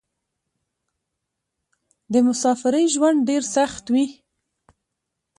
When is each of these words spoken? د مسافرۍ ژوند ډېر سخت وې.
د 2.13 2.15
مسافرۍ 2.27 2.85
ژوند 2.93 3.19
ډېر 3.29 3.43
سخت 3.55 3.85
وې. 3.93 4.05